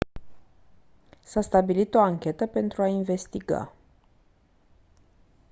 [1.23, 3.73] s-a stabilit o anchetă pentru a investiga